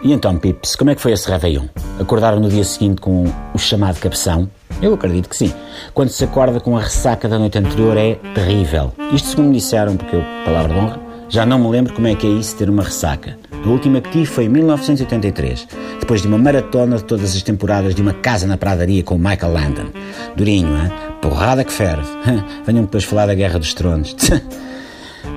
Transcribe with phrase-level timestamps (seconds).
[0.00, 1.66] E então, Pips, como é que foi esse Réveillon?
[1.98, 4.48] Acordaram no dia seguinte com o chamado cabeção?
[4.80, 5.52] Eu acredito que sim.
[5.92, 8.92] Quando se acorda com a ressaca da noite anterior é terrível.
[9.12, 12.14] Isto segundo me disseram, porque eu, palavra de honra, já não me lembro como é
[12.14, 13.36] que é isso ter uma ressaca.
[13.52, 15.66] A última que tive foi em 1983,
[15.98, 19.52] depois de uma maratona de todas as temporadas de uma casa na pradaria com Michael
[19.52, 19.86] Landon.
[20.36, 20.92] Durinho, hein?
[21.20, 22.08] porrada que ferve.
[22.64, 24.14] Venham depois falar da Guerra dos Tronos.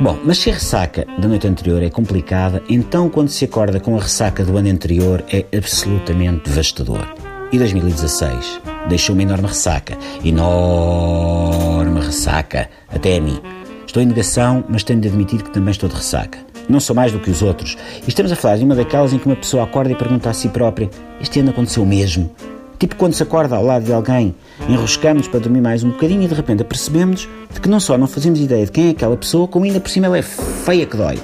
[0.00, 3.96] Bom, mas se a ressaca da noite anterior é complicada, então quando se acorda com
[3.96, 7.06] a ressaca do ano anterior é absolutamente devastador.
[7.52, 9.98] E 2016 deixou uma enorme ressaca.
[10.24, 12.68] Enorme ressaca.
[12.88, 13.40] Até a mim.
[13.86, 16.38] Estou em negação, mas tenho de admitir que também estou de ressaca.
[16.68, 17.76] Não sou mais do que os outros.
[18.06, 20.32] E estamos a falar de uma daquelas em que uma pessoa acorda e pergunta a
[20.32, 20.88] si própria:
[21.20, 22.30] Este ano aconteceu mesmo?
[22.80, 24.34] Tipo quando se acorda ao lado de alguém,
[24.66, 28.06] enroscamos para dormir mais um bocadinho e de repente apercebemos de que não só não
[28.06, 30.96] fazemos ideia de quem é aquela pessoa, como ainda por cima ela é feia que
[30.96, 31.18] dói.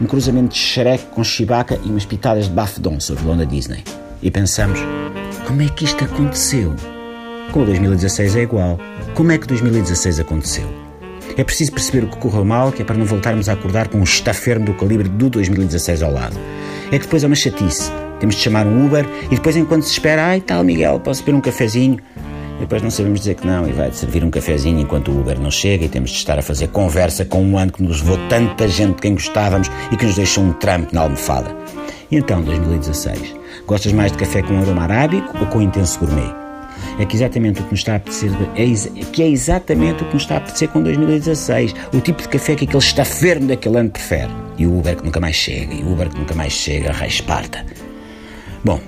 [0.00, 3.84] Um cruzamento de Shrek com Chewbacca e umas pitadas de bafedon sobre o da Disney.
[4.22, 4.80] E pensamos,
[5.46, 6.74] como é que isto aconteceu?
[7.52, 8.78] Com o 2016 é igual.
[9.14, 10.66] Como é que 2016 aconteceu?
[11.36, 13.98] É preciso perceber o que correu mal, que é para não voltarmos a acordar com
[13.98, 16.38] um estafermo do calibre do 2016 ao lado.
[16.90, 19.90] É que depois é uma chatice temos de chamar um Uber e depois, enquanto se
[19.90, 21.98] espera, ai tal, Miguel, posso beber um cafezinho?
[22.60, 25.50] Depois não sabemos dizer que não e vai-te servir um cafezinho enquanto o Uber não
[25.50, 28.68] chega e temos de estar a fazer conversa com um ano que nos levou tanta
[28.68, 31.52] gente de quem gostávamos e que nos deixou um trampo na almofada.
[32.12, 33.34] E então, 2016,
[33.66, 36.32] gostas mais de café com aroma arábico ou com intenso gourmet?
[37.00, 40.14] É que exatamente o que nos está a apetecer é, que é exatamente o que
[40.14, 41.74] nos está a apetecer com 2016.
[41.92, 44.30] O tipo de café que aquele estafermo daquele ano prefere.
[44.56, 47.04] E o Uber que nunca mais chega, e o Uber que nunca mais chega, a
[47.04, 47.66] Esparta.
[48.64, 48.80] Bom,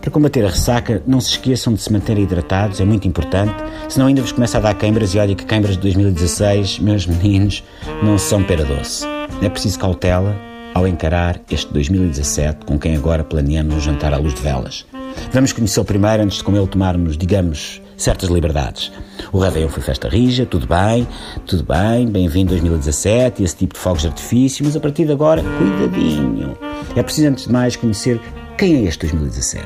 [0.00, 3.54] para combater a ressaca, não se esqueçam de se manter hidratados, é muito importante,
[3.88, 7.62] senão ainda vos começa a dar queimbras e olha que queimbras de 2016, meus meninos,
[8.02, 9.06] não são pera doce.
[9.40, 10.36] É preciso cautela
[10.74, 14.84] ao encarar este 2017 com quem agora planeamos um jantar à luz de velas.
[15.30, 18.90] Vamos conhecê-lo primeiro antes de com ele tomarmos, digamos, certas liberdades.
[19.30, 21.06] O Réveillon foi festa rija, tudo bem,
[21.46, 25.12] tudo bem, bem-vindo 2017 e esse tipo de fogos de artifício, mas a partir de
[25.12, 26.56] agora, cuidadinho.
[26.96, 28.20] É preciso antes de mais conhecer
[28.62, 29.64] quem é este 2017?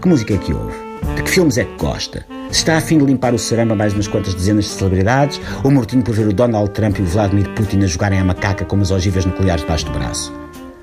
[0.00, 0.74] Que música é que ouve?
[1.14, 2.26] De que filmes é que gosta?
[2.50, 5.70] Se está a fim de limpar o ceramba mais umas quantas dezenas de celebridades ou
[5.70, 8.74] mortinho por ver o Donald Trump e o Vladimir Putin a jogarem a macaca com
[8.80, 10.34] as ogivas nucleares debaixo do braço?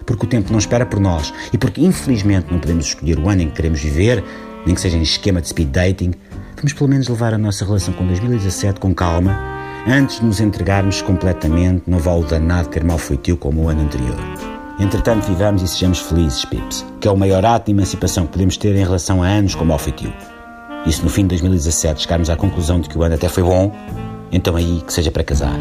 [0.05, 3.41] Porque o tempo não espera por nós e porque infelizmente não podemos escolher o ano
[3.41, 4.23] em que queremos viver,
[4.65, 6.13] nem que seja em esquema de speed dating,
[6.55, 9.37] vamos pelo menos levar a nossa relação com 2017 com calma
[9.85, 14.58] antes de nos entregarmos completamente no vale danado ter mal feitio como o ano anterior.
[14.79, 18.55] Entretanto, vivamos e sejamos felizes, Pips, que é o maior ato de emancipação que podemos
[18.55, 20.13] ter em relação a anos como ao feitio.
[20.85, 23.43] E se no fim de 2017 chegarmos à conclusão de que o ano até foi
[23.43, 23.75] bom,
[24.31, 25.55] então aí que seja para casar.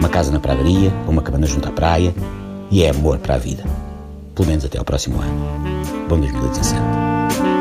[0.00, 2.12] Uma casa na pradaria, uma cabana junto à praia,
[2.70, 3.62] e é amor para a vida.
[4.34, 6.08] Pelo menos até ao próximo ano.
[6.08, 7.53] Bom 2017.